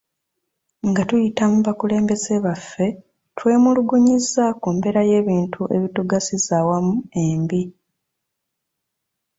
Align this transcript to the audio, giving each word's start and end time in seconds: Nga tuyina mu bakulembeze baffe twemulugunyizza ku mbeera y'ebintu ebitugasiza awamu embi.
Nga 0.89 1.01
tuyina 1.09 1.43
mu 1.53 1.59
bakulembeze 1.67 2.33
baffe 2.45 2.85
twemulugunyizza 3.37 4.45
ku 4.61 4.67
mbeera 4.75 5.01
y'ebintu 5.09 5.61
ebitugasiza 5.75 6.53
awamu 6.61 6.95
embi. 7.23 7.61